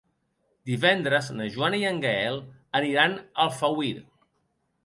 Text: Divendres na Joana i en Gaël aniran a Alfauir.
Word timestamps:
Divendres 0.69 1.29
na 1.41 1.47
Joana 1.57 1.79
i 1.83 1.87
en 1.91 2.01
Gaël 2.05 2.41
aniran 2.81 3.17
a 3.19 3.29
Alfauir. 3.47 3.95